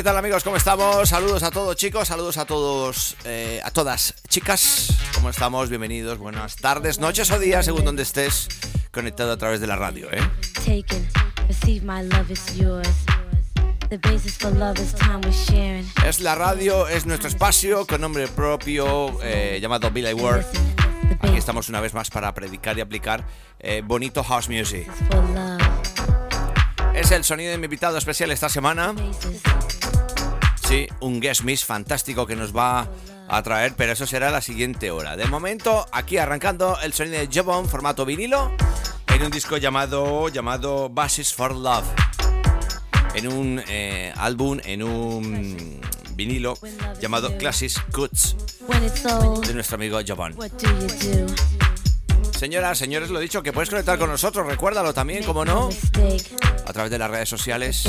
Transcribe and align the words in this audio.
¿Qué 0.00 0.04
tal 0.04 0.16
amigos? 0.16 0.42
¿Cómo 0.44 0.56
estamos? 0.56 1.10
Saludos 1.10 1.42
a 1.42 1.50
todos 1.50 1.76
chicos, 1.76 2.08
saludos 2.08 2.38
a 2.38 2.46
todos, 2.46 3.16
eh, 3.26 3.60
a 3.62 3.70
todas 3.70 4.14
chicas. 4.30 4.94
¿Cómo 5.12 5.28
estamos? 5.28 5.68
Bienvenidos, 5.68 6.16
buenas 6.16 6.56
tardes, 6.56 6.98
noches 6.98 7.30
o 7.30 7.38
días, 7.38 7.66
según 7.66 7.84
donde 7.84 8.02
estés 8.02 8.48
conectado 8.92 9.30
a 9.30 9.36
través 9.36 9.60
de 9.60 9.66
la 9.66 9.76
radio, 9.76 10.08
¿eh? 10.10 10.22
Es 16.06 16.20
la 16.20 16.34
radio, 16.34 16.88
es 16.88 17.04
nuestro 17.04 17.28
espacio 17.28 17.86
con 17.86 18.00
nombre 18.00 18.26
propio 18.26 19.18
eh, 19.22 19.58
llamado 19.60 19.90
Billy. 19.90 20.14
The 20.14 21.28
Aquí 21.28 21.36
estamos 21.36 21.68
una 21.68 21.82
vez 21.82 21.92
más 21.92 22.08
para 22.08 22.32
predicar 22.32 22.78
y 22.78 22.80
aplicar 22.80 23.26
eh, 23.58 23.82
bonito 23.84 24.24
house 24.24 24.48
music. 24.48 24.90
Es 26.94 27.10
el 27.10 27.22
sonido 27.22 27.50
de 27.50 27.58
mi 27.58 27.64
invitado 27.64 27.98
especial 27.98 28.30
esta 28.30 28.48
semana. 28.48 28.94
Sí, 30.70 30.86
un 31.00 31.18
guest 31.18 31.42
mix 31.42 31.64
fantástico 31.64 32.28
que 32.28 32.36
nos 32.36 32.56
va 32.56 32.88
a 33.26 33.42
traer, 33.42 33.74
pero 33.76 33.92
eso 33.92 34.06
será 34.06 34.30
la 34.30 34.40
siguiente 34.40 34.92
hora. 34.92 35.16
De 35.16 35.26
momento, 35.26 35.84
aquí 35.90 36.16
arrancando 36.16 36.78
el 36.80 36.92
sonido 36.92 37.18
de 37.18 37.28
Jobon 37.28 37.68
formato 37.68 38.04
vinilo 38.04 38.52
en 39.12 39.24
un 39.24 39.32
disco 39.32 39.56
llamado 39.56 40.28
llamado 40.28 40.88
Basis 40.88 41.34
for 41.34 41.56
Love. 41.56 41.86
En 43.14 43.26
un 43.26 43.60
eh, 43.66 44.12
álbum, 44.16 44.60
en 44.62 44.84
un 44.84 45.80
vinilo 46.12 46.56
llamado 47.00 47.36
Classics 47.36 47.82
Cuts 47.92 48.36
de 49.48 49.54
nuestro 49.54 49.74
amigo 49.74 49.98
Jobon. 50.06 50.36
Señoras, 52.38 52.78
señores, 52.78 53.10
lo 53.10 53.18
he 53.18 53.22
dicho 53.22 53.42
que 53.42 53.52
puedes 53.52 53.70
conectar 53.70 53.98
con 53.98 54.08
nosotros, 54.08 54.46
recuérdalo 54.46 54.94
también, 54.94 55.24
como 55.24 55.44
no. 55.44 55.68
A 56.70 56.72
través 56.72 56.90
de 56.90 56.98
las 56.98 57.10
redes 57.10 57.28
sociales. 57.28 57.84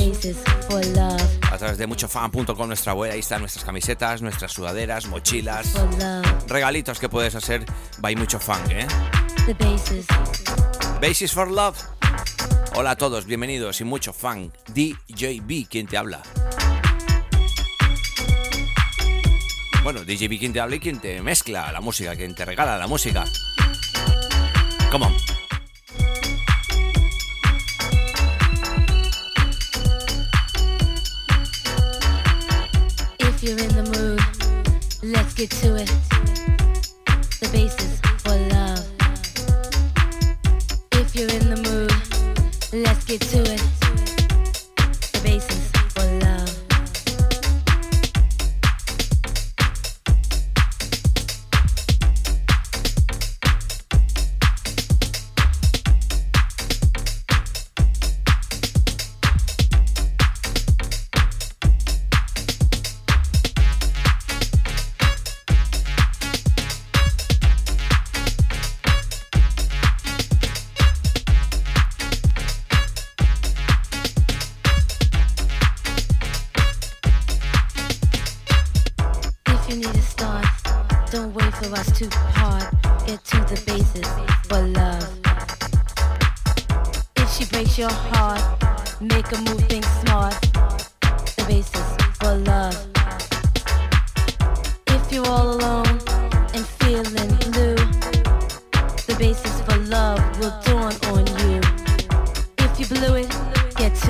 A 1.51 1.57
través 1.57 1.77
de 1.77 1.87
muchofan.com, 1.87 2.67
nuestra 2.67 2.93
web, 2.93 3.11
ahí 3.11 3.19
están 3.19 3.41
nuestras 3.41 3.63
camisetas, 3.63 4.23
nuestras 4.23 4.51
sudaderas, 4.51 5.05
mochilas, 5.07 5.73
regalitos 6.47 6.99
que 6.99 7.07
puedes 7.07 7.35
hacer 7.35 7.63
by 7.99 8.15
mucho 8.15 8.39
fan, 8.39 8.59
¿eh? 8.71 8.87
The 9.45 9.53
basis 9.53 10.05
Basis 10.99 11.31
for 11.31 11.49
Love. 11.49 11.77
Hola 12.75 12.91
a 12.91 12.95
todos, 12.95 13.25
bienvenidos 13.25 13.81
y 13.81 13.83
mucho 13.83 14.13
fan. 14.13 14.51
DJB, 14.73 15.67
quien 15.69 15.85
te 15.85 15.97
habla. 15.97 16.23
Bueno, 19.83 20.03
DJB 20.03 20.39
quien 20.39 20.53
te 20.53 20.59
habla 20.59 20.75
y 20.75 20.79
quien 20.79 20.99
te 20.99 21.21
mezcla 21.21 21.71
la 21.71 21.81
música, 21.81 22.15
quien 22.15 22.33
te 22.33 22.45
regala 22.45 22.77
la 22.77 22.87
música. 22.87 23.25
Come 24.91 25.05
on. 25.05 25.30
Get 35.41 35.49
to 35.49 35.75
it. 35.75 36.10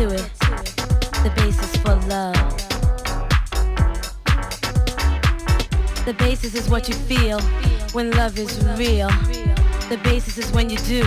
To 0.01 0.15
it. 0.15 0.33
The 1.23 1.31
basis 1.35 1.77
for 1.77 1.95
love. 2.09 2.35
The 6.05 6.13
basis 6.17 6.55
is 6.55 6.67
what 6.67 6.89
you 6.89 6.95
feel 6.95 7.39
when 7.93 8.09
love 8.11 8.39
is 8.39 8.51
real. 8.79 9.09
The 9.89 9.99
basis 10.03 10.39
is 10.39 10.51
when 10.53 10.71
you 10.71 10.77
do, 10.79 11.03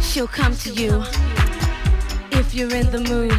she'll 0.00 0.26
come 0.26 0.54
to 0.56 0.70
you. 0.74 1.02
If 2.32 2.54
you're 2.54 2.74
in 2.74 2.90
the 2.90 3.00
mood, 3.12 3.32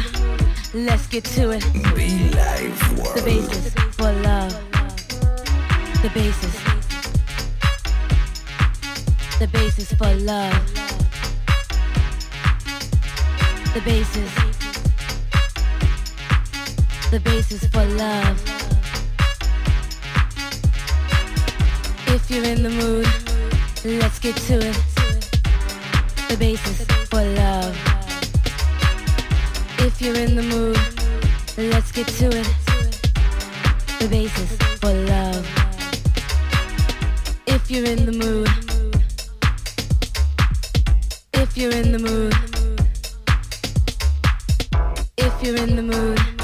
let's 0.74 1.06
get 1.06 1.24
to 1.36 1.50
it. 1.50 1.60
The 1.60 3.22
basis 3.24 3.74
for 3.94 4.10
love. 4.28 4.52
The 6.02 6.10
basis. 6.14 6.54
The 9.38 9.48
basis 9.52 9.92
for 9.92 10.12
love. 10.16 10.66
The 13.72 13.82
basis. 13.84 14.45
The 17.08 17.20
basis 17.20 17.64
for 17.68 17.84
love. 17.84 18.42
If 22.08 22.28
you're 22.28 22.44
in 22.44 22.64
the 22.64 22.70
mood, 22.70 23.06
let's 23.84 24.18
get 24.18 24.34
to 24.48 24.54
it. 24.54 24.76
The 26.28 26.36
basis 26.36 26.84
for 27.08 27.22
love. 27.22 27.76
If 29.78 30.02
you're 30.02 30.16
in 30.16 30.34
the 30.34 30.42
mood, 30.42 30.76
let's 31.56 31.92
get 31.92 32.08
to 32.08 32.26
it. 32.26 32.48
The 34.00 34.08
basis 34.08 34.56
for 34.80 34.92
love. 34.92 35.46
If 37.46 37.70
you're 37.70 37.86
in 37.86 38.04
the 38.04 38.12
mood, 38.12 38.50
if 41.34 41.56
you're 41.56 41.72
in 41.72 41.92
the 41.92 42.00
mood, 42.00 42.34
if 45.16 45.42
you're 45.42 45.56
in 45.56 45.76
the 45.76 45.82
mood, 45.82 46.35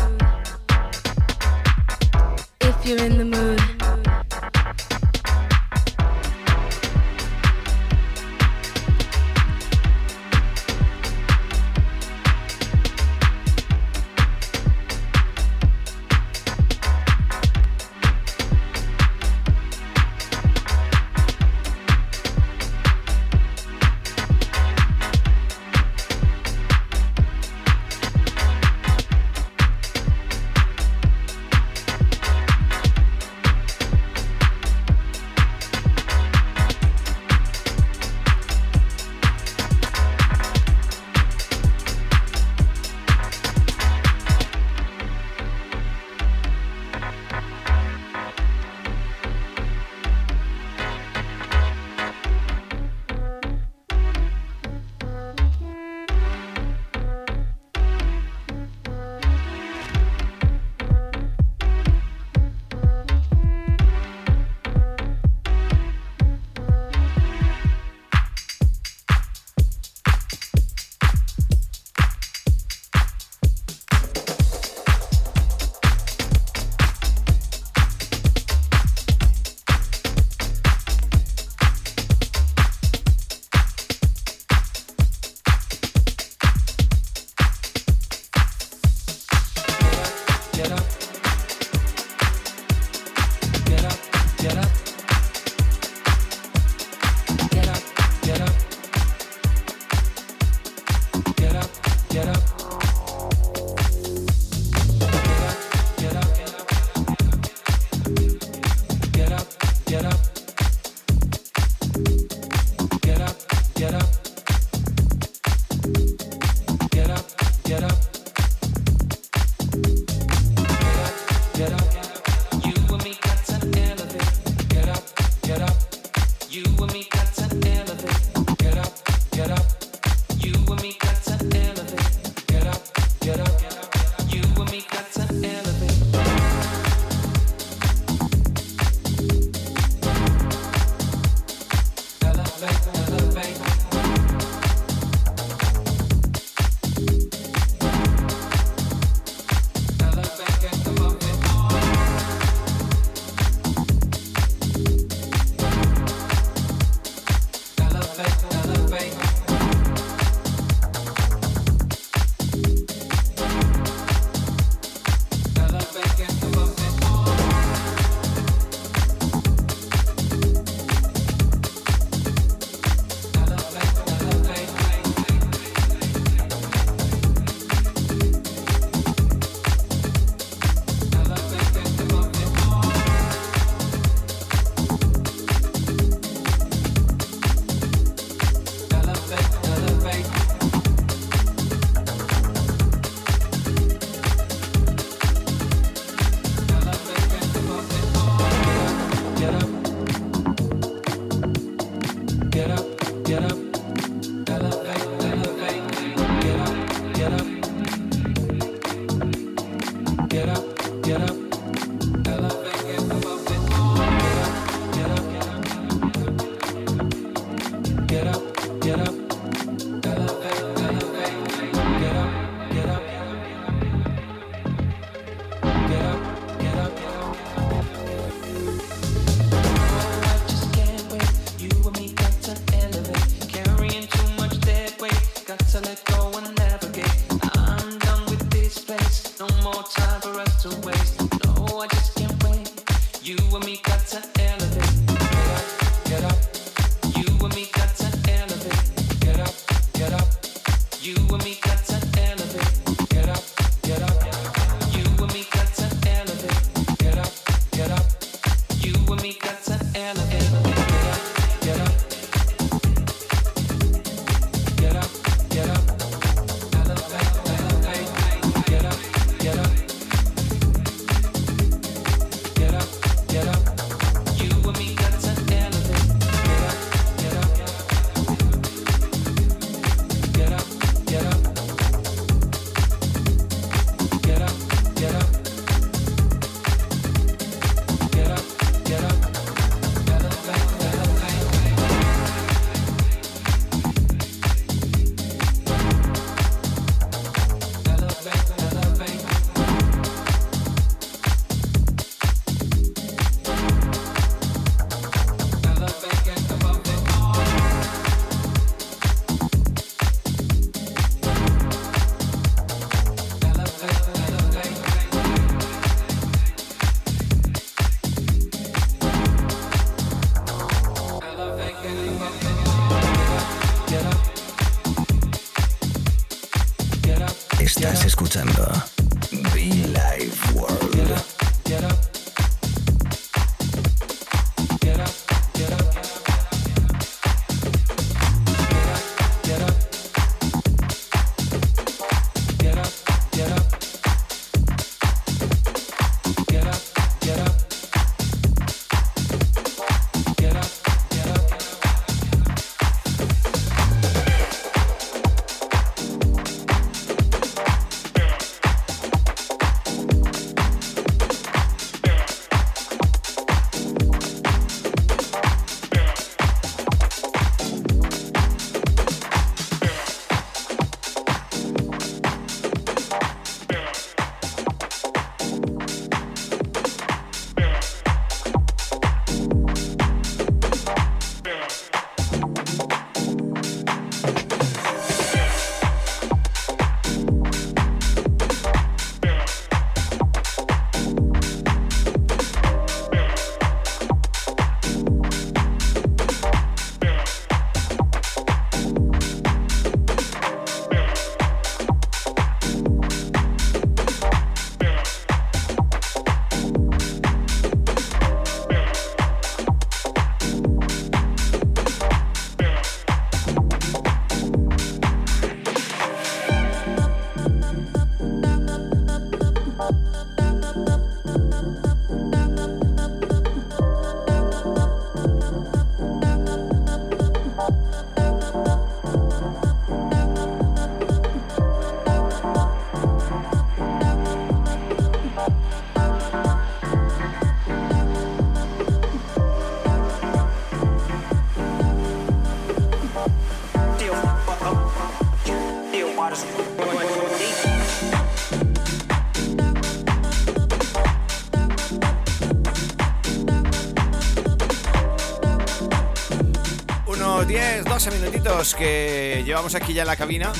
minutitos 458.42 458.74
que 458.74 459.42
llevamos 459.46 459.74
aquí 459.74 459.92
ya 459.92 460.02
en 460.02 460.08
la 460.08 460.16
cabina. 460.16 460.52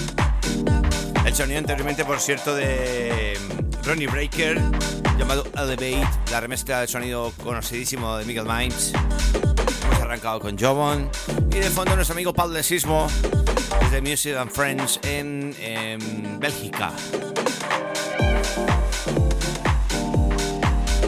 El 1.25 1.35
sonido 1.35 1.59
anteriormente, 1.59 2.05
por 2.05 2.21
cierto, 2.21 2.55
de 2.55 3.37
Ronnie 3.85 4.07
Breaker, 4.07 4.61
llamado 5.19 5.45
Elevate, 5.57 6.07
la 6.31 6.41
remezcla 6.41 6.81
del 6.81 6.89
sonido 6.89 7.33
conocidísimo 7.43 8.17
de 8.19 8.25
Miguel 8.25 8.45
Minds. 8.47 8.93
Hemos 9.85 10.01
arrancado 10.01 10.39
con 10.41 10.57
Jobon. 10.57 11.11
Y 11.51 11.59
de 11.59 11.71
fondo 11.71 11.97
nuestro 11.97 12.15
amigo 12.15 12.33
Paul 12.33 12.55
de 12.55 12.63
Sismo, 12.63 13.09
desde 13.81 14.01
Music 14.01 14.37
and 14.37 14.51
Friends 14.51 15.01
en, 15.03 15.55
en 15.61 16.39
Bélgica. 16.39 16.93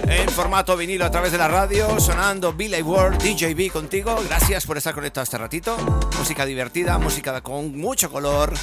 en 0.07 0.29
formato 0.29 0.77
vinilo 0.77 1.05
a 1.05 1.11
través 1.11 1.33
de 1.33 1.39
la 1.39 1.49
radio, 1.49 1.99
sonando 1.99 2.53
Billy 2.53 2.83
World, 2.83 3.21
DJB 3.23 3.73
contigo. 3.73 4.17
Gracias 4.29 4.67
por 4.67 4.77
estar 4.77 4.95
conectado 4.95 5.25
este 5.25 5.39
ratito. 5.39 5.77
Música 6.25 6.47
divertida, 6.47 6.97
música 6.97 7.43
con 7.43 7.77
mucho 7.77 8.11
color. 8.11 8.55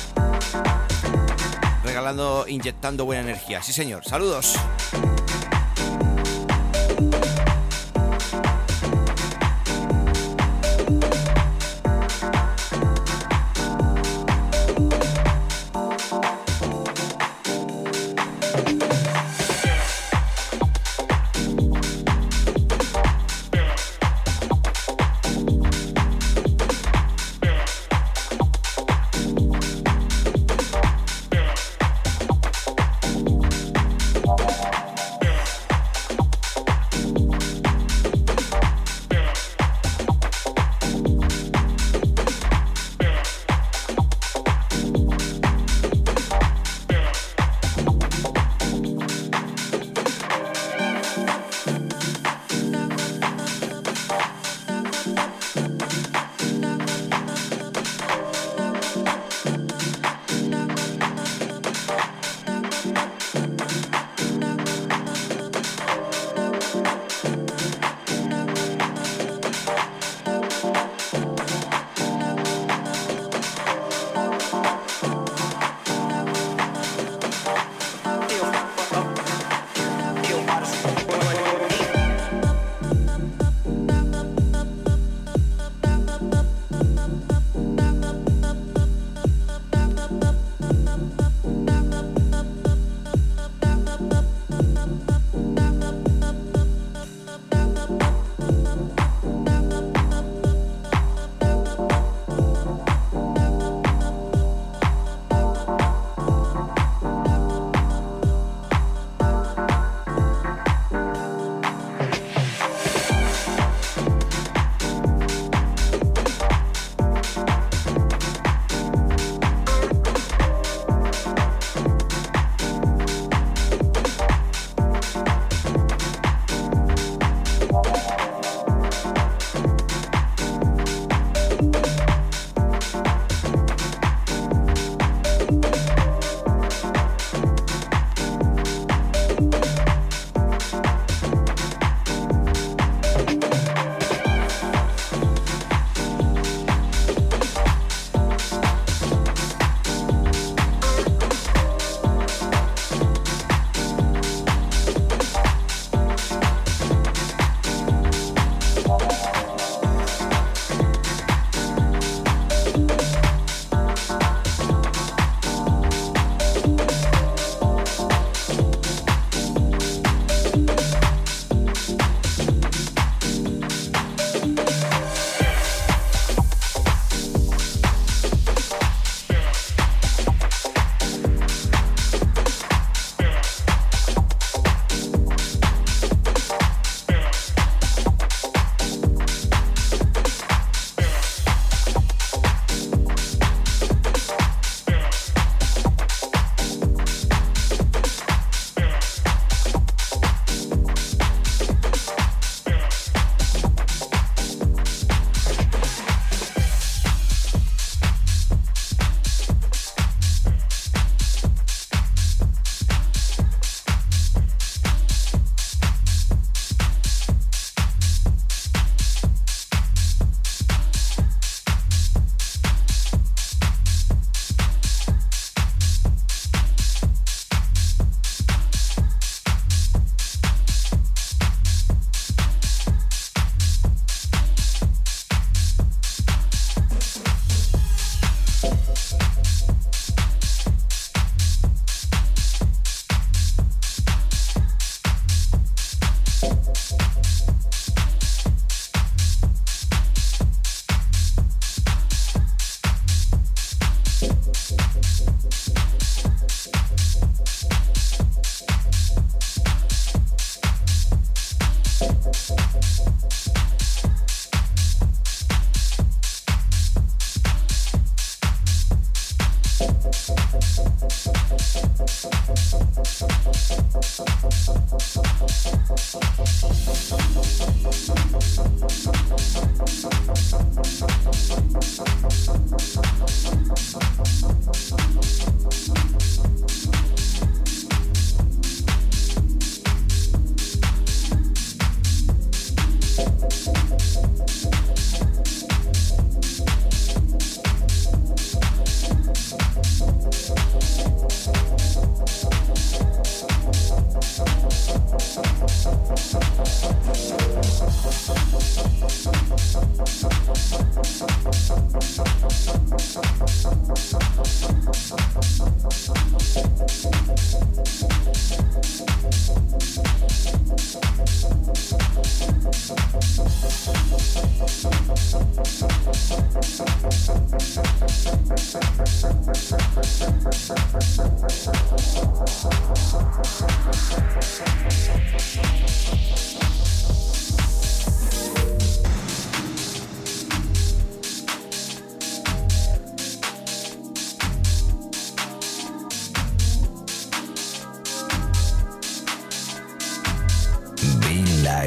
Regalando, 1.83 2.45
inyectando 2.47 3.05
buena 3.05 3.21
energía. 3.21 3.61
Sí, 3.61 3.71
señor. 3.71 4.03
Saludos. 4.03 4.55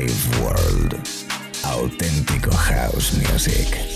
Live 0.04 0.40
World. 0.42 0.92
House 2.52 3.16
Music. 3.16 3.93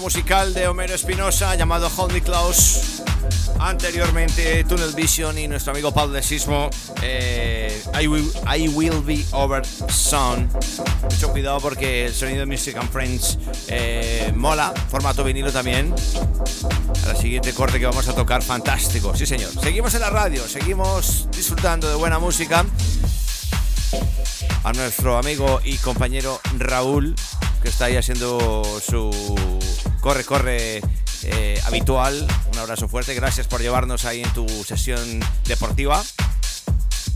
Musical 0.00 0.54
de 0.54 0.68
Homero 0.68 0.94
Espinosa 0.94 1.54
llamado 1.54 1.90
Me 2.12 2.20
Close. 2.22 3.02
Anteriormente 3.58 4.64
Tunnel 4.64 4.92
Vision 4.94 5.38
y 5.38 5.46
nuestro 5.46 5.72
amigo 5.72 5.92
Pablo 5.92 6.14
de 6.14 6.22
Sismo, 6.22 6.68
eh, 7.02 7.82
I, 8.00 8.06
will, 8.06 9.02
Be 9.04 9.24
Over 9.32 9.64
Sun. 9.66 10.48
Mucho 11.10 11.30
cuidado 11.30 11.60
porque 11.60 12.06
el 12.06 12.14
sonido 12.14 12.40
de 12.40 12.46
Music 12.46 12.76
and 12.76 12.90
Friends 12.90 13.38
eh, 13.68 14.32
mola, 14.34 14.72
formato 14.88 15.22
vinilo 15.22 15.52
también. 15.52 15.94
A 17.04 17.08
la 17.08 17.14
siguiente 17.14 17.52
corte 17.52 17.78
que 17.78 17.86
vamos 17.86 18.08
a 18.08 18.14
tocar, 18.14 18.42
fantástico, 18.42 19.14
sí 19.14 19.26
señor. 19.26 19.50
Seguimos 19.60 19.94
en 19.94 20.00
la 20.00 20.10
radio, 20.10 20.46
seguimos 20.48 21.28
disfrutando 21.30 21.88
de 21.88 21.94
buena 21.94 22.18
música. 22.18 22.64
A 24.64 24.72
nuestro 24.72 25.18
amigo 25.18 25.60
y 25.64 25.76
compañero 25.78 26.40
Raúl, 26.58 27.14
que 27.62 27.68
está 27.68 27.86
ahí 27.86 27.96
haciendo 27.96 28.62
su 28.80 29.10
corre, 30.02 30.24
corre 30.24 30.82
eh, 31.22 31.60
habitual. 31.64 32.26
Un 32.52 32.58
abrazo 32.58 32.88
fuerte, 32.88 33.14
gracias 33.14 33.46
por 33.46 33.62
llevarnos 33.62 34.04
ahí 34.04 34.20
en 34.20 34.30
tu 34.34 34.46
sesión 34.64 35.20
deportiva. 35.46 36.02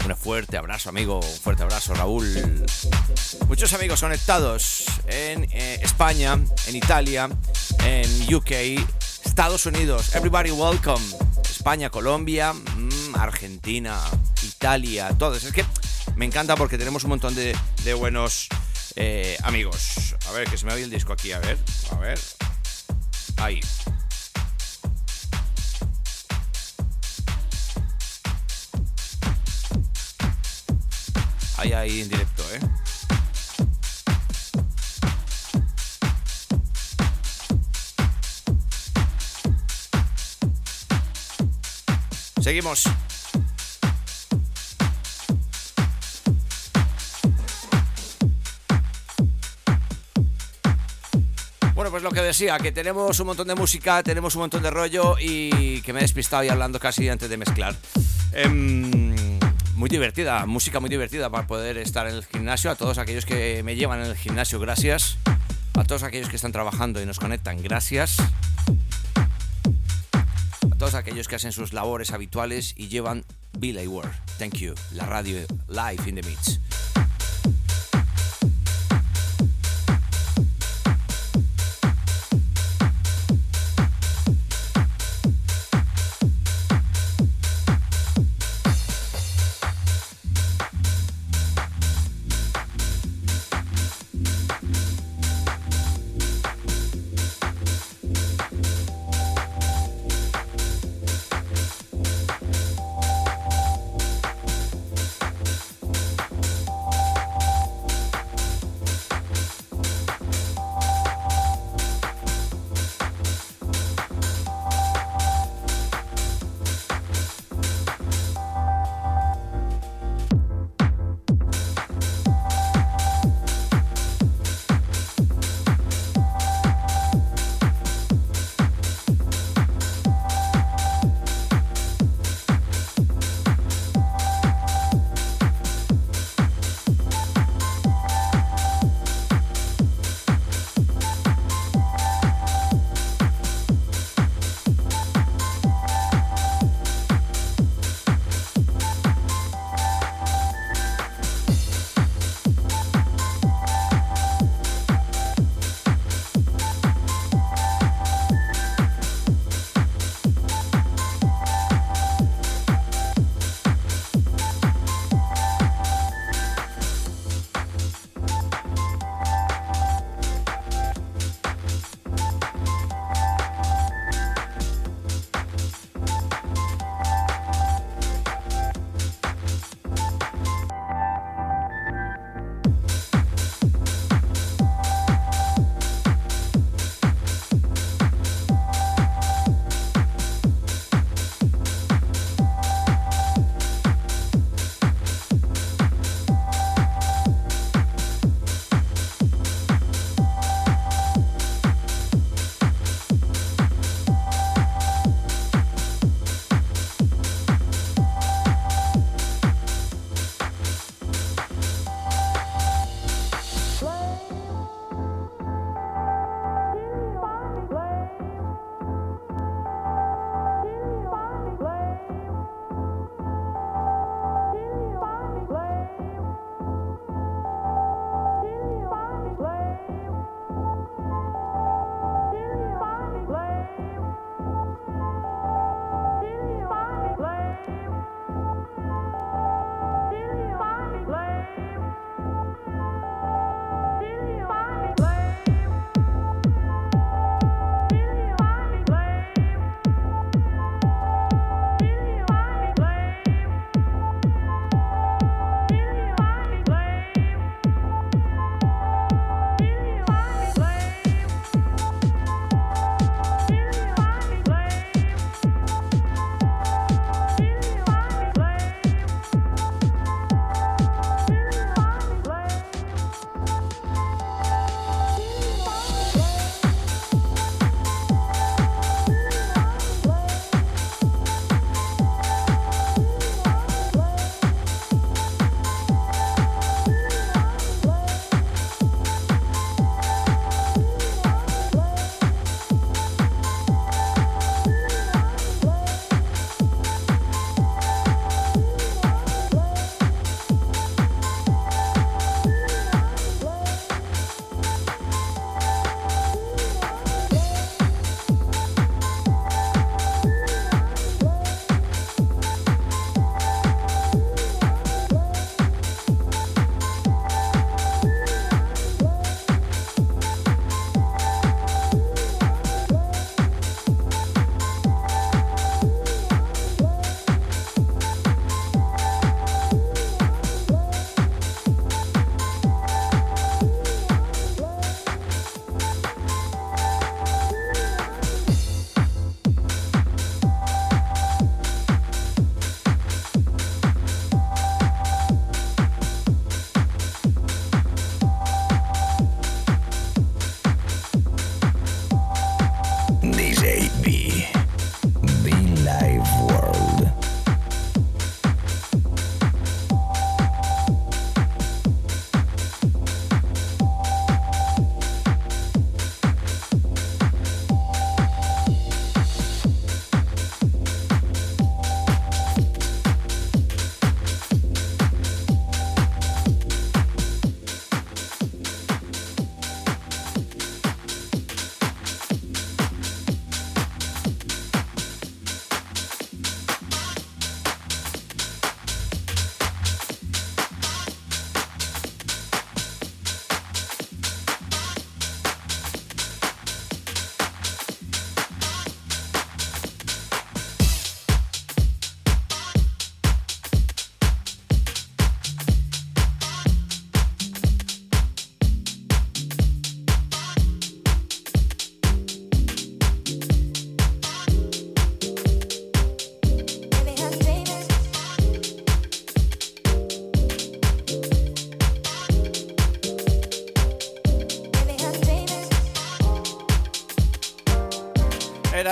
Un 0.07 0.16
fuerte 0.16 0.57
abrazo, 0.57 0.88
amigo, 0.88 1.16
un 1.16 1.38
fuerte 1.40 1.64
abrazo, 1.64 1.92
Raúl. 1.92 2.64
Muchos 3.49 3.72
amigos 3.72 4.01
conectados 4.01 4.85
en 5.09 5.49
eh, 5.51 5.81
España, 5.83 6.38
en 6.68 6.77
Italia, 6.77 7.29
en 7.85 8.35
UK, 8.35 8.53
Estados 9.25 9.66
Unidos. 9.66 10.14
Everybody 10.14 10.53
welcome. 10.53 11.05
España, 11.51 11.90
Colombia, 11.90 12.53
mm, 12.53 13.16
Argentina, 13.16 13.99
Italia, 14.44 15.11
todos. 15.18 15.42
Es 15.42 15.53
que 15.53 15.64
me 16.14 16.25
encanta 16.25 16.55
porque 16.55 16.79
tenemos 16.79 17.03
un 17.03 17.11
montón 17.11 17.35
de, 17.35 17.55
buenos 17.94 18.49
eh, 18.94 19.37
amigos. 19.42 20.14
A 20.29 20.33
ver, 20.33 20.49
que 20.49 20.57
se 20.57 20.66
me 20.66 20.72
oye 20.72 20.85
el 20.85 20.90
disco 20.90 21.12
aquí, 21.12 21.33
a 21.33 21.40
ver, 21.40 21.59
a 21.90 21.96
ver. 21.96 22.18
Ahí. 23.38 23.61
Ahí, 31.59 31.72
ahí 31.72 32.01
en 32.01 32.09
directo, 32.09 32.42
¿eh? 32.55 32.61
Seguimos. 42.40 42.85
Pues 51.97 52.05
lo 52.05 52.11
que 52.11 52.21
decía, 52.21 52.59
que 52.59 52.73
tenemos 52.73 53.19
un 53.21 53.27
montón 53.29 53.49
de 53.49 53.55
música, 53.55 54.03
tenemos 54.03 54.35
un 54.35 54.43
montón 54.43 54.63
de 54.63 54.71
rollo 54.71 55.17
y 55.19 55.81
que 55.81 55.95
me 55.95 56.01
he 56.01 56.03
despistado 56.03 56.45
y 56.45 56.51
hablando 56.51 56.79
casi 56.79 57.09
antes 57.09 57.31
de 57.31 57.39
mezclar. 57.39 57.75
Em, 58.33 59.15
muy 59.77 59.89
divertida, 59.89 60.45
música 60.45 60.79
muy 60.79 60.91
divertida 60.91 61.31
para 61.31 61.47
poder 61.47 61.79
estar 61.79 62.07
en 62.07 62.17
el 62.17 62.25
gimnasio. 62.27 62.71
A 62.71 62.75
todos 62.75 62.99
aquellos 62.99 63.25
que 63.25 63.63
me 63.63 63.77
llevan 63.77 64.01
en 64.01 64.09
el 64.09 64.15
gimnasio, 64.15 64.61
gracias. 64.61 65.17
A 65.73 65.85
todos 65.85 66.03
aquellos 66.03 66.29
que 66.29 66.37
están 66.37 66.53
trabajando 66.53 67.01
y 67.01 67.07
nos 67.07 67.19
conectan, 67.19 67.63
gracias. 67.63 68.19
A 70.71 70.77
todos 70.77 70.93
aquellos 70.93 71.29
que 71.29 71.37
hacen 71.37 71.53
sus 71.53 71.73
labores 71.73 72.11
habituales 72.11 72.75
y 72.77 72.89
llevan 72.89 73.25
Billy 73.59 73.87
Word. 73.87 74.13
Thank 74.39 74.57
you. 74.57 74.75
La 74.93 75.07
radio 75.07 75.39
live 75.69 76.07
in 76.07 76.17
the 76.17 76.23
mix. 76.29 76.61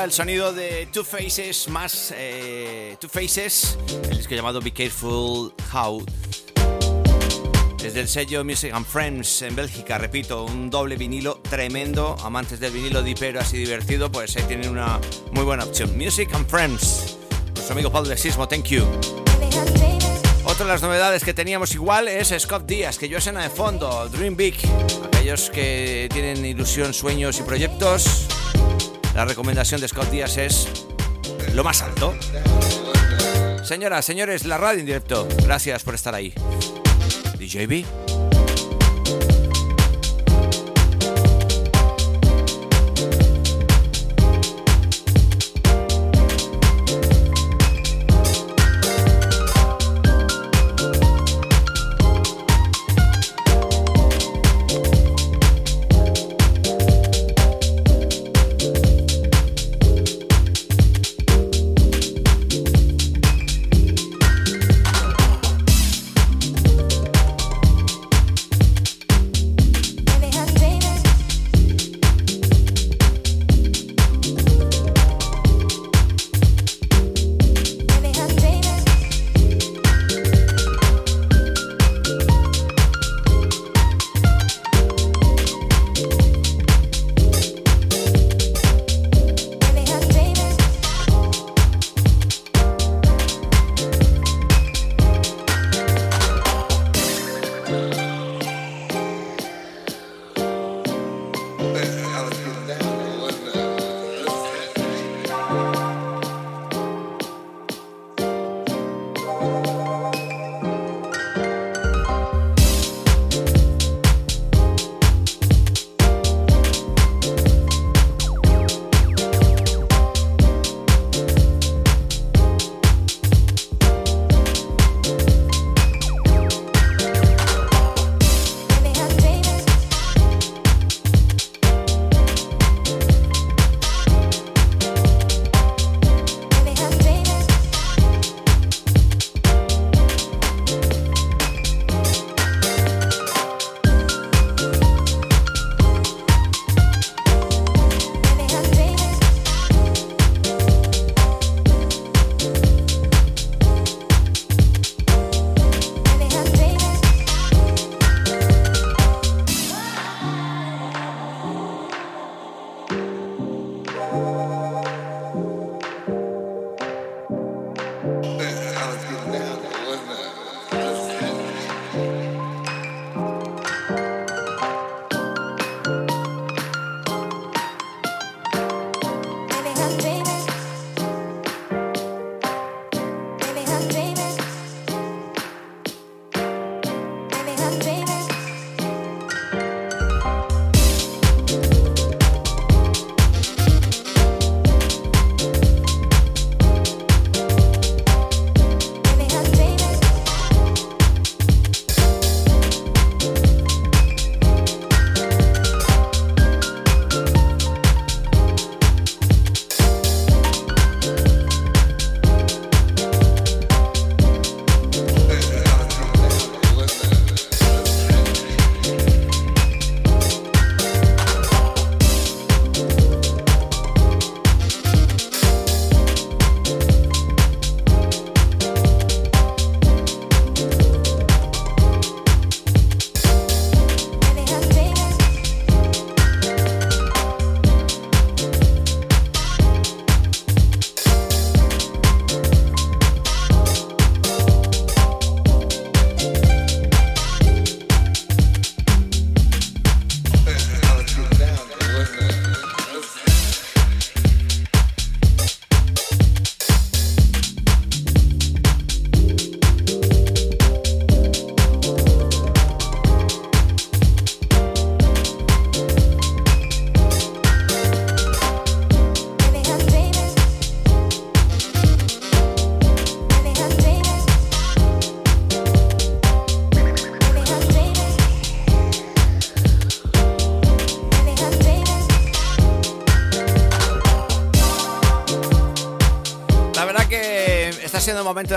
El 0.04 0.12
sonido 0.12 0.52
de 0.52 0.86
Two 0.92 1.02
Faces 1.02 1.66
más 1.68 2.12
eh, 2.14 2.94
Two 3.00 3.08
Faces, 3.08 3.78
el 4.10 4.18
disco 4.18 4.34
llamado 4.34 4.60
Be 4.60 4.70
Careful 4.70 5.54
How. 5.72 6.04
Desde 7.78 8.00
el 8.00 8.08
sello 8.08 8.44
Music 8.44 8.70
and 8.74 8.84
Friends 8.84 9.40
en 9.40 9.56
Bélgica, 9.56 9.96
repito, 9.96 10.44
un 10.44 10.68
doble 10.68 10.96
vinilo 10.96 11.40
tremendo. 11.48 12.16
Amantes 12.22 12.60
del 12.60 12.72
vinilo 12.72 13.02
dipero 13.02 13.40
así 13.40 13.56
divertido, 13.56 14.12
pues 14.12 14.36
ahí 14.36 14.42
tienen 14.42 14.68
una 14.68 15.00
muy 15.32 15.44
buena 15.44 15.64
opción. 15.64 15.96
Music 15.96 16.28
and 16.34 16.46
Friends. 16.48 17.16
Nuestro 17.54 17.72
amigo 17.72 17.90
Pablo 17.90 18.10
de 18.10 18.18
Sismo, 18.18 18.46
thank 18.46 18.66
you. 18.66 18.84
Otra 20.44 20.66
de 20.66 20.72
las 20.72 20.82
novedades 20.82 21.24
que 21.24 21.32
teníamos 21.32 21.74
igual 21.74 22.08
es 22.08 22.34
Scott 22.38 22.66
Díaz, 22.66 22.98
que 22.98 23.08
yo 23.08 23.16
escena 23.16 23.42
de 23.42 23.48
fondo, 23.48 24.06
Dream 24.10 24.36
Big. 24.36 24.56
Aquellos 25.06 25.48
que 25.48 26.10
tienen 26.12 26.44
ilusión, 26.44 26.92
sueños 26.92 27.40
y 27.40 27.42
proyectos, 27.42 28.26
la 29.14 29.24
recomendación 29.24 29.80
de 29.80 29.88
Scott 29.88 30.10
Díaz 30.10 30.36
es 30.36 30.86
lo 31.54 31.64
más 31.64 31.82
alto. 31.82 32.14
Señoras, 33.64 34.04
señores, 34.04 34.44
la 34.44 34.58
radio 34.58 34.80
en 34.80 34.86
directo, 34.86 35.26
gracias 35.44 35.82
por 35.82 35.94
estar 35.94 36.14
ahí. 36.14 36.34
DJB. 37.38 38.03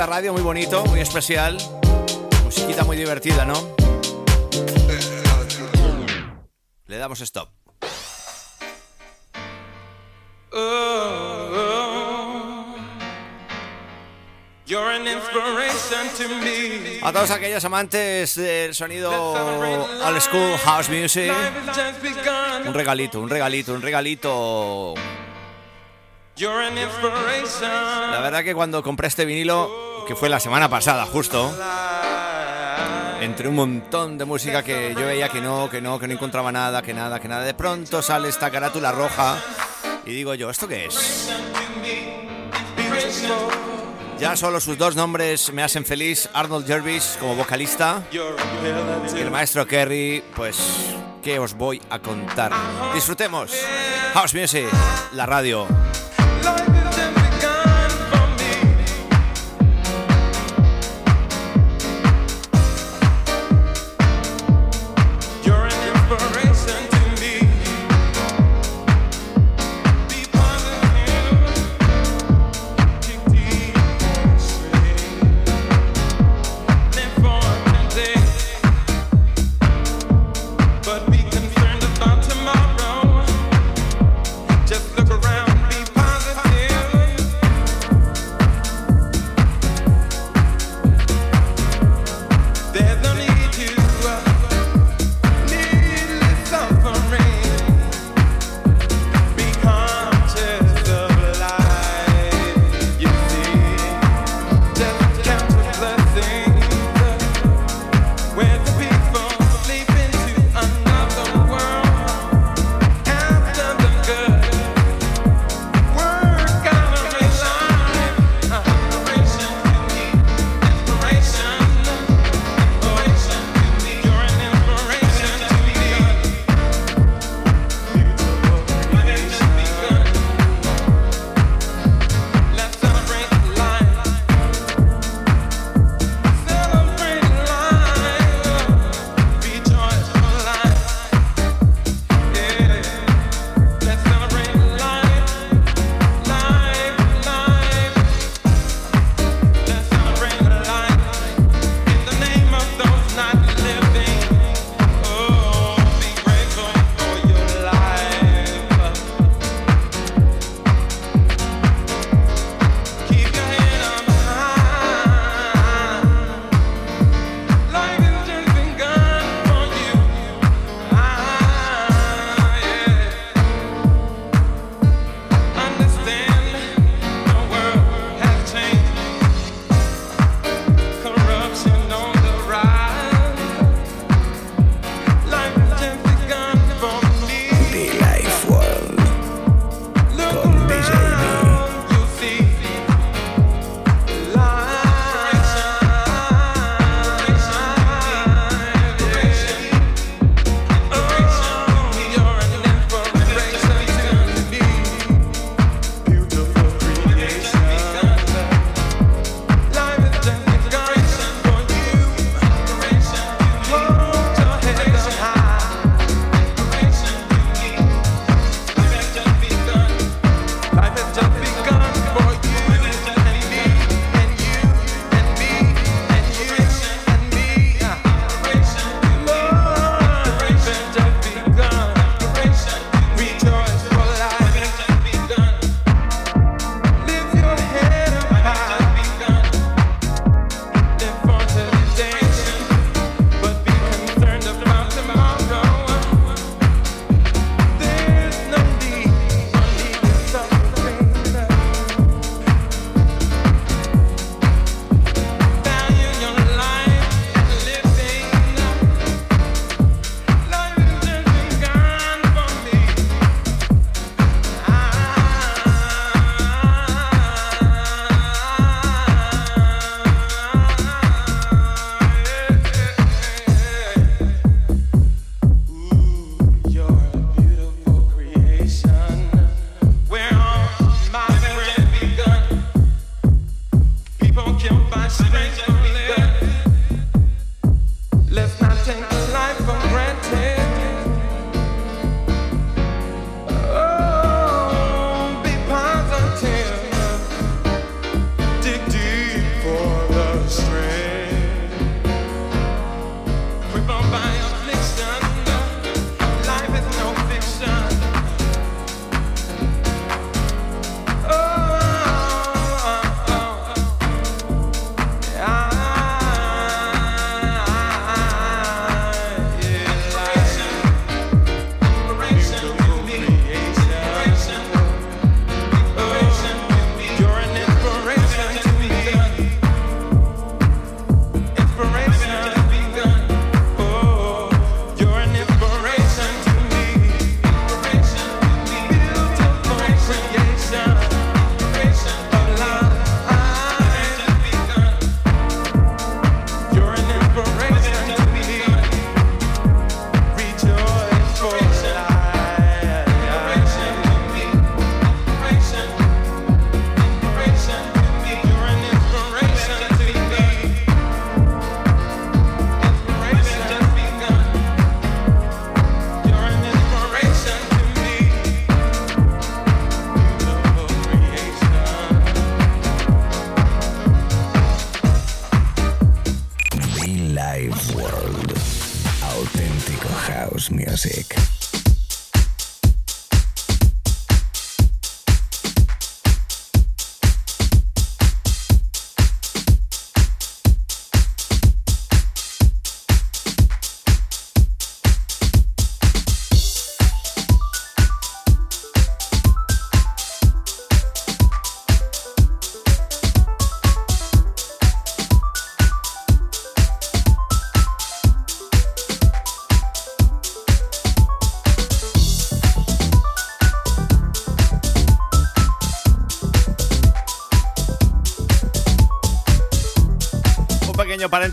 Radio 0.07 0.31
muy 0.31 0.41
bonito, 0.41 0.85
muy 0.85 1.01
especial. 1.01 1.57
Musiquita 2.45 2.85
muy 2.85 2.95
divertida, 2.95 3.43
¿no? 3.43 3.75
Le 6.85 6.97
damos 6.97 7.19
stop. 7.19 7.49
A 17.03 17.11
todos 17.13 17.31
aquellos 17.31 17.63
amantes 17.65 18.35
del 18.35 18.73
sonido 18.73 19.11
old 19.11 20.21
school 20.21 20.57
house 20.63 20.89
music, 20.89 21.33
un 22.65 22.73
regalito, 22.73 23.19
un 23.19 23.29
regalito, 23.29 23.73
un 23.73 23.81
regalito. 23.81 24.93
La 26.39 28.19
verdad 28.21 28.43
que 28.43 28.53
cuando 28.53 28.81
compré 28.83 29.07
este 29.09 29.25
vinilo, 29.25 29.86
que 30.07 30.15
fue 30.15 30.29
la 30.29 30.39
semana 30.39 30.69
pasada 30.69 31.05
justo, 31.05 31.53
entre 33.19 33.49
un 33.49 33.55
montón 33.55 34.17
de 34.17 34.23
música 34.23 34.63
que 34.63 34.95
yo 34.97 35.05
veía 35.05 35.27
que 35.27 35.41
no, 35.41 35.69
que 35.69 35.81
no, 35.81 35.99
que 35.99 36.07
no 36.07 36.13
encontraba 36.13 36.49
nada, 36.51 36.81
que 36.81 36.93
nada, 36.93 37.19
que 37.19 37.27
nada, 37.27 37.43
de 37.43 37.53
pronto 37.53 38.01
sale 38.01 38.29
esta 38.29 38.49
carátula 38.49 38.93
roja 38.93 39.37
y 40.05 40.11
digo 40.11 40.33
yo, 40.33 40.49
¿esto 40.49 40.65
qué 40.67 40.85
es? 40.85 41.29
Ya 44.17 44.35
solo 44.35 44.61
sus 44.61 44.77
dos 44.77 44.95
nombres 44.95 45.51
me 45.53 45.61
hacen 45.61 45.85
feliz. 45.85 46.27
Arnold 46.33 46.65
Jervis 46.65 47.17
como 47.19 47.35
vocalista. 47.35 48.01
Y 48.11 49.19
el 49.19 49.29
maestro 49.29 49.67
Kerry, 49.67 50.23
pues, 50.35 50.57
¿qué 51.21 51.37
os 51.37 51.53
voy 51.53 51.81
a 51.89 51.99
contar? 51.99 52.51
Disfrutemos. 52.95 53.51
House 54.13 54.33
Music, 54.33 54.67
la 55.11 55.27
radio. 55.27 55.67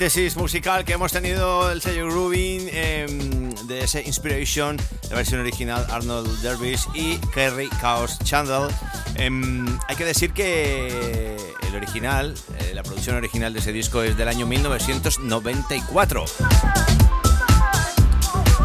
Paréntesis 0.05 0.37
musical 0.37 0.85
que 0.85 0.93
hemos 0.93 1.13
tenido 1.13 1.73
el 1.73 1.81
sello 1.81 2.11
Rubin 2.11 2.69
em, 2.71 3.55
de 3.67 3.85
ese 3.85 4.03
Inspiration, 4.03 4.77
la 5.09 5.17
versión 5.17 5.41
original 5.41 5.87
Arnold 5.89 6.43
Dervish 6.43 6.87
y 6.93 7.17
Kerry 7.33 7.71
Chaos 7.81 8.19
Chandler. 8.19 8.71
Em, 9.15 9.65
hay 9.89 9.97
que 9.97 10.05
decir 10.05 10.35
que 10.35 11.35
el 11.67 11.75
original, 11.75 12.35
eh, 12.59 12.73
la 12.75 12.83
producción 12.83 13.17
original 13.17 13.55
de 13.55 13.61
ese 13.61 13.73
disco 13.73 14.03
es 14.03 14.15
del 14.19 14.29
año 14.29 14.45
1994. 14.45 16.25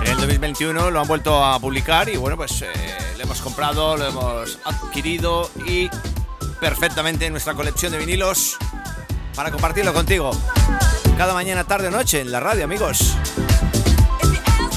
En 0.02 0.08
el 0.08 0.18
2021 0.18 0.92
lo 0.92 1.00
han 1.00 1.08
vuelto 1.08 1.42
a 1.42 1.58
publicar 1.58 2.10
y 2.10 2.18
bueno, 2.18 2.36
pues 2.36 2.64
eh, 2.64 2.68
lo 3.16 3.24
hemos 3.24 3.40
comprado, 3.40 3.96
lo 3.96 4.06
hemos 4.06 4.60
adquirido 4.66 5.50
y 5.66 5.90
perfectamente 6.60 7.28
en 7.28 7.32
nuestra 7.32 7.54
colección 7.54 7.94
de 7.94 7.98
vinilos 7.98 8.58
para 9.36 9.52
compartirlo 9.52 9.94
contigo 9.94 10.32
cada 11.20 11.34
mañana, 11.34 11.66
tarde 11.66 11.90
o 11.90 11.92
noche 11.92 12.22
en 12.22 12.32
la 12.32 12.40
radio, 12.40 12.64
amigos. 12.64 13.14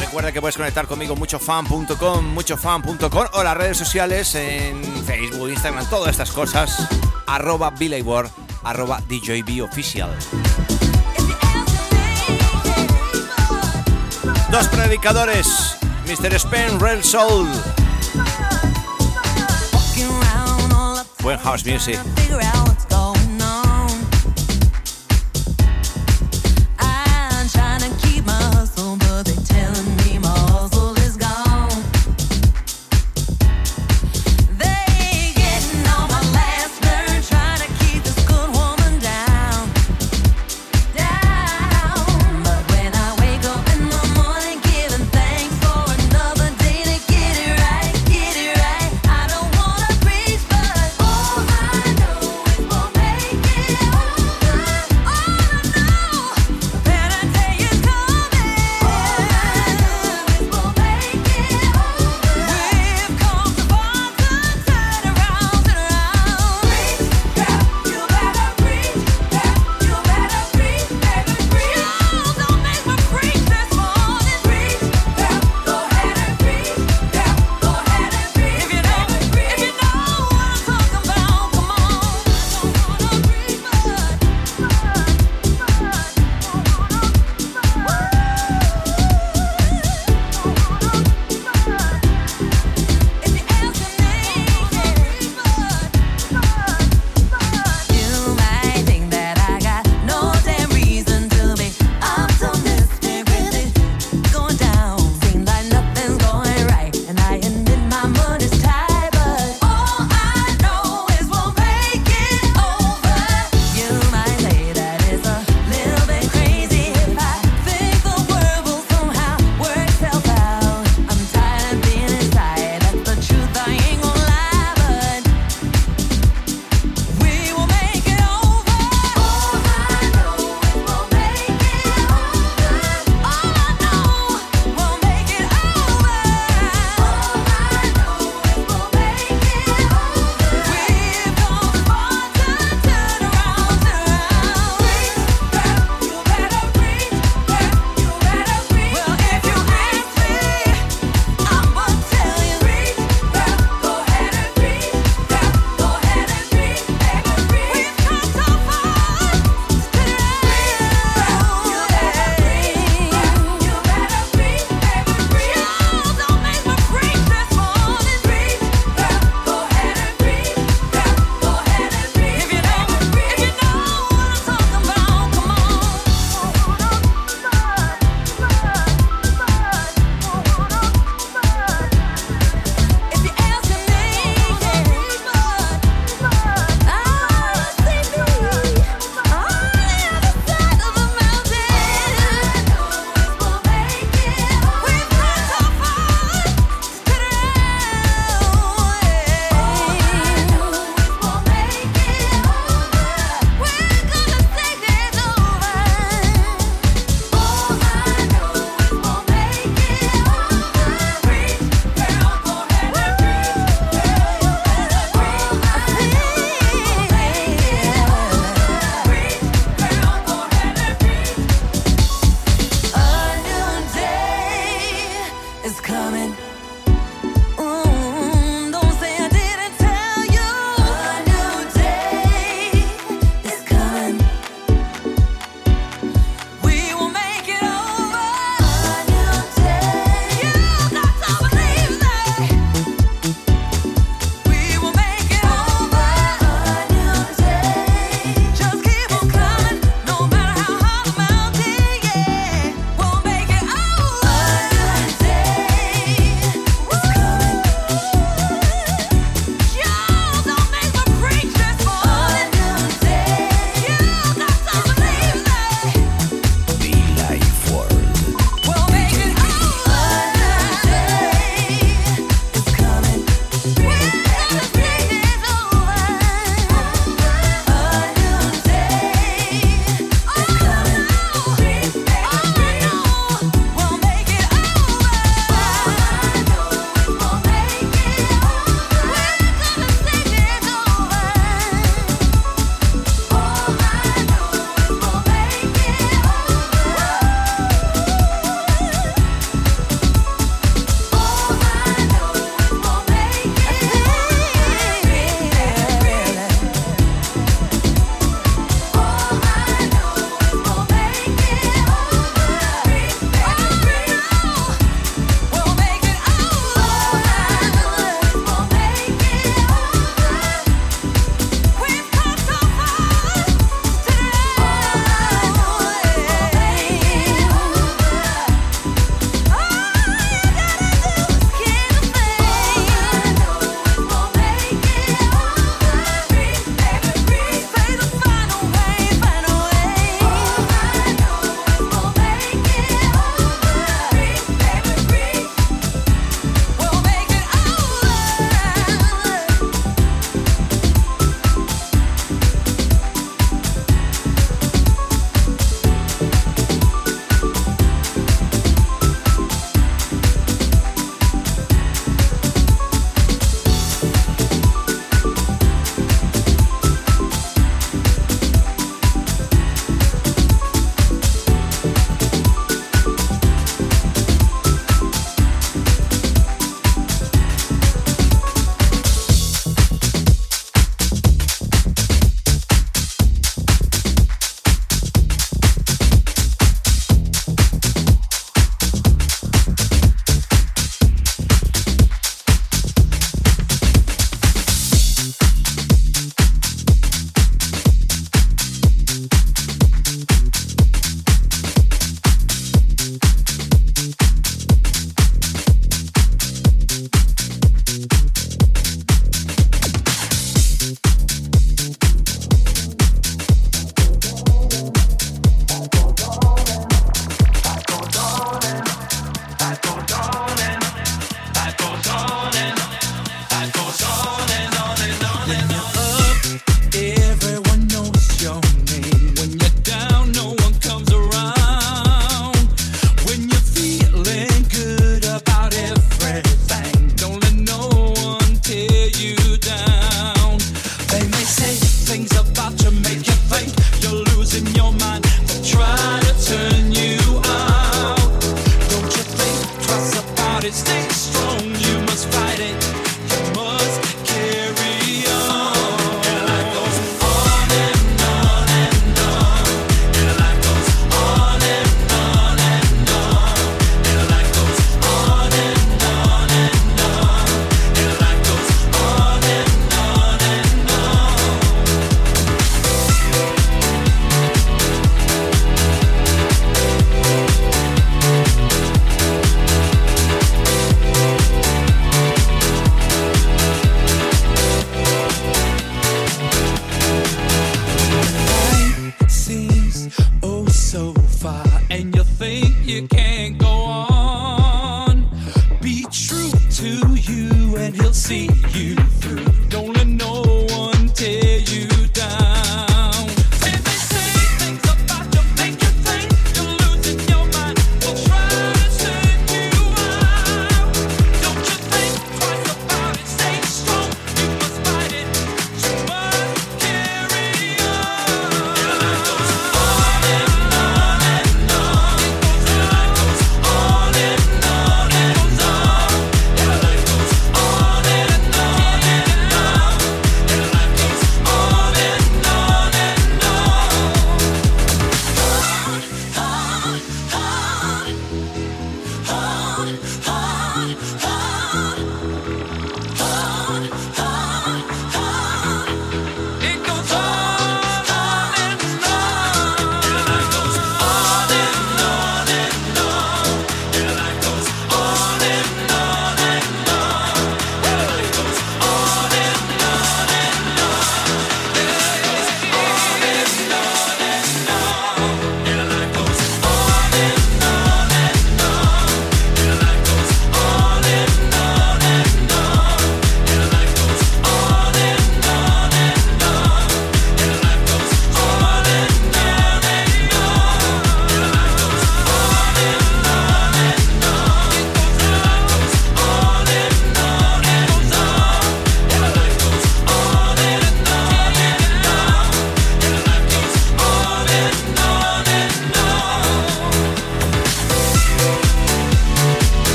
Recuerda 0.00 0.32
que 0.32 0.40
puedes 0.40 0.56
conectar 0.56 0.88
conmigo 0.88 1.14
muchofan.com, 1.14 2.24
muchofan.com 2.34 3.26
o 3.34 3.44
las 3.44 3.56
redes 3.56 3.76
sociales 3.76 4.34
en 4.34 4.82
Facebook, 5.06 5.50
Instagram, 5.50 5.88
todas 5.88 6.10
estas 6.10 6.32
cosas. 6.32 6.88
Arroba 7.28 7.70
Bilabor, 7.70 8.28
arroba 8.64 9.00
DJB 9.08 9.62
Oficial. 9.62 10.10
Dos 14.50 14.66
predicadores, 14.66 15.76
Mr. 16.08 16.40
Spen, 16.40 16.80
Real 16.80 17.04
Soul. 17.04 17.48
Buen 21.22 21.38
house 21.38 21.64
music. 21.64 22.00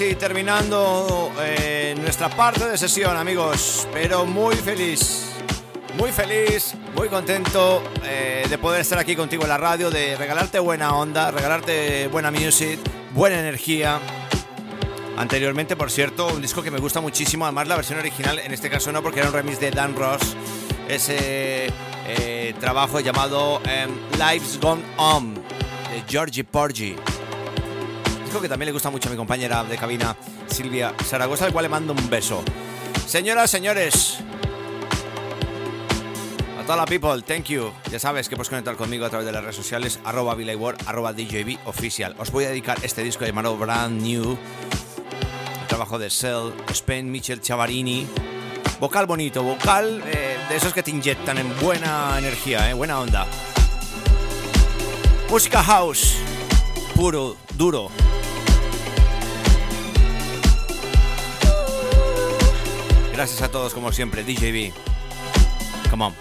Casi 0.00 0.14
terminando 0.14 1.30
eh, 1.42 1.94
nuestra 2.00 2.30
parte 2.30 2.66
de 2.66 2.78
sesión, 2.78 3.18
amigos, 3.18 3.86
pero 3.92 4.24
muy 4.24 4.56
feliz, 4.56 5.26
muy 5.98 6.10
feliz, 6.10 6.74
muy 6.96 7.08
contento 7.08 7.82
eh, 8.04 8.46
de 8.48 8.56
poder 8.56 8.80
estar 8.80 8.98
aquí 8.98 9.14
contigo 9.14 9.42
en 9.42 9.50
la 9.50 9.58
radio, 9.58 9.90
de 9.90 10.16
regalarte 10.16 10.58
buena 10.58 10.96
onda, 10.96 11.30
regalarte 11.30 12.08
buena 12.08 12.30
music, 12.30 12.80
buena 13.12 13.40
energía. 13.40 14.00
Anteriormente, 15.18 15.76
por 15.76 15.90
cierto, 15.90 16.28
un 16.28 16.40
disco 16.40 16.62
que 16.62 16.70
me 16.70 16.78
gusta 16.78 17.02
muchísimo, 17.02 17.44
además 17.44 17.68
la 17.68 17.76
versión 17.76 17.98
original, 17.98 18.38
en 18.38 18.54
este 18.54 18.70
caso 18.70 18.92
no, 18.92 19.02
porque 19.02 19.20
era 19.20 19.28
un 19.28 19.34
remix 19.34 19.60
de 19.60 19.70
Dan 19.70 19.94
Ross, 19.94 20.34
ese 20.88 21.66
eh, 22.06 22.54
trabajo 22.58 23.00
llamado 23.00 23.60
em, 23.66 23.90
Life's 24.12 24.58
Gone 24.58 24.82
On, 24.96 25.34
de 25.34 26.02
Georgie 26.08 26.44
Porgy 26.44 26.96
que 28.38 28.48
también 28.48 28.66
le 28.66 28.72
gusta 28.72 28.90
mucho 28.90 29.08
a 29.08 29.10
mi 29.10 29.16
compañera 29.16 29.64
de 29.64 29.76
cabina 29.76 30.16
Silvia 30.46 30.94
Zaragoza, 31.04 31.46
al 31.46 31.52
cual 31.52 31.64
le 31.64 31.68
mando 31.68 31.92
un 31.92 32.08
beso. 32.08 32.44
Señoras, 33.06 33.50
señores, 33.50 34.18
a 36.58 36.62
toda 36.62 36.76
la 36.76 36.84
people, 36.84 37.22
thank 37.22 37.46
you. 37.46 37.72
Ya 37.90 37.98
sabes 37.98 38.28
que 38.28 38.36
puedes 38.36 38.48
conectar 38.48 38.76
conmigo 38.76 39.04
a 39.04 39.10
través 39.10 39.26
de 39.26 39.32
las 39.32 39.42
redes 39.42 39.56
sociales, 39.56 39.98
arroba 40.04 40.34
Ward, 40.34 40.76
arroba 40.86 41.12
DJB 41.12 41.58
Oficial. 41.64 42.14
Os 42.18 42.30
voy 42.30 42.44
a 42.44 42.50
dedicar 42.50 42.78
este 42.82 43.02
disco 43.02 43.24
llamado 43.24 43.56
Brand 43.56 44.00
New, 44.00 44.38
el 45.60 45.66
trabajo 45.66 45.98
de 45.98 46.08
Cell, 46.08 46.52
Spain, 46.70 47.10
Michel 47.10 47.40
Chavarini. 47.40 48.06
Vocal 48.78 49.06
bonito, 49.06 49.42
vocal 49.42 50.02
eh, 50.06 50.38
de 50.48 50.56
esos 50.56 50.72
que 50.72 50.82
te 50.82 50.90
inyectan 50.90 51.36
en 51.38 51.58
buena 51.60 52.16
energía, 52.16 52.70
eh, 52.70 52.74
buena 52.74 53.00
onda. 53.00 53.26
Música 55.28 55.62
house, 55.62 56.16
puro, 56.94 57.36
duro. 57.56 57.90
Gracias 63.12 63.42
a 63.42 63.50
todos, 63.50 63.74
como 63.74 63.92
siempre, 63.92 64.22
DJB. 64.24 64.72
Come 65.90 66.04
on. 66.04 66.14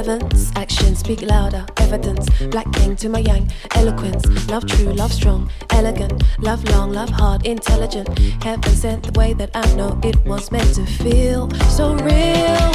relevance. 0.00 0.50
Actions 0.56 0.98
speak 1.00 1.22
louder, 1.22 1.64
evidence. 1.76 2.28
Black 2.50 2.70
king 2.72 2.96
to 2.96 3.08
my 3.08 3.18
yang, 3.18 3.50
eloquence. 3.74 4.24
Love 4.48 4.66
true, 4.66 4.92
love 4.92 5.12
strong, 5.12 5.50
elegant. 5.70 6.22
Love 6.38 6.64
long, 6.70 6.92
love 6.92 7.10
hard, 7.10 7.46
intelligent. 7.46 8.08
Heaven 8.42 8.74
sent 8.74 9.02
the 9.02 9.18
way 9.18 9.32
that 9.34 9.50
I 9.54 9.66
know 9.74 9.98
it 10.02 10.16
was 10.24 10.50
meant 10.50 10.74
to 10.76 10.86
feel 10.86 11.50
so 11.76 11.94
real. 11.94 12.72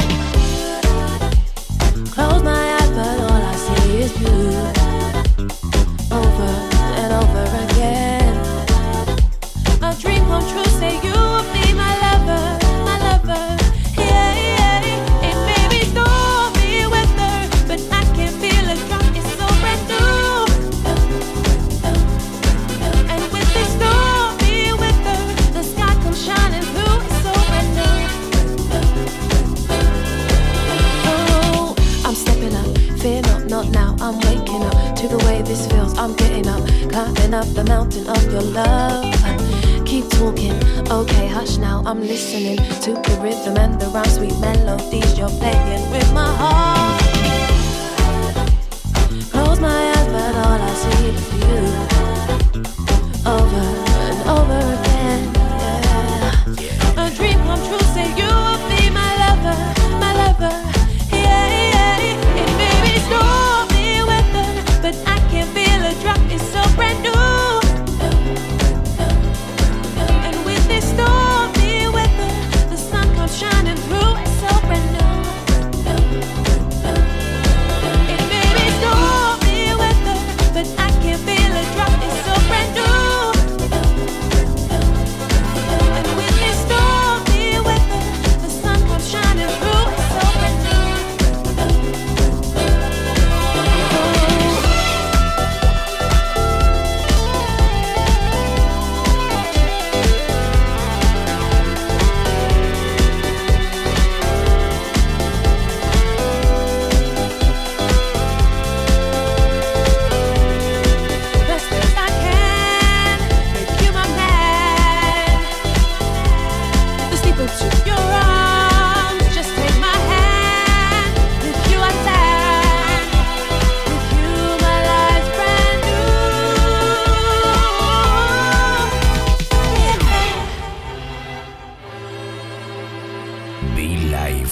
Close 2.14 2.42
my 2.42 2.64
eyes, 2.78 2.90
but 2.90 3.20
all 3.20 3.42
I 3.42 3.54
see 3.56 3.98
is 3.98 4.12
blue. 4.18 4.75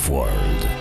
world. 0.08 0.73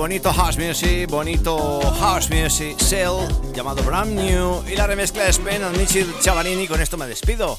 Music, 0.00 1.10
bonito 1.10 1.80
house 2.00 2.30
music, 2.30 2.78
Cell, 2.78 3.28
llamado 3.54 3.82
Brand 3.82 4.12
New, 4.14 4.64
y 4.66 4.74
la 4.74 4.86
remezcla 4.86 5.24
de 5.24 5.32
Spen 5.32 5.62
al 5.62 5.76
Michel 5.76 6.10
Chavarini. 6.22 6.66
Con 6.66 6.80
esto 6.80 6.96
me 6.96 7.06
despido. 7.06 7.58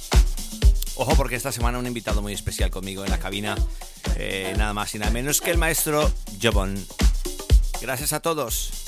Ojo, 0.96 1.16
porque 1.16 1.36
esta 1.36 1.52
semana 1.52 1.78
un 1.78 1.86
invitado 1.86 2.22
muy 2.24 2.34
especial 2.34 2.72
conmigo 2.72 3.04
en 3.04 3.12
la 3.12 3.20
cabina, 3.20 3.56
eh, 4.16 4.56
nada 4.58 4.74
más 4.74 4.96
y 4.96 5.00
nada 5.00 5.12
menos 5.12 5.40
que 5.40 5.52
el 5.52 5.60
maestro 5.60 6.12
Jobon. 6.42 6.84
Gracias 7.80 8.12
a 8.12 8.22
todos. 8.22 8.81